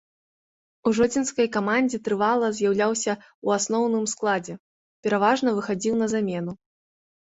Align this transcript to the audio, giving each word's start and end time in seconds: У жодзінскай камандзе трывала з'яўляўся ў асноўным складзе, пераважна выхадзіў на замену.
У 0.91 0.93
жодзінскай 0.99 1.47
камандзе 1.55 1.97
трывала 2.07 2.47
з'яўляўся 2.59 3.11
ў 3.17 3.47
асноўным 3.61 4.05
складзе, 4.15 4.53
пераважна 5.05 5.49
выхадзіў 5.59 5.93
на 6.05 6.13
замену. 6.19 6.61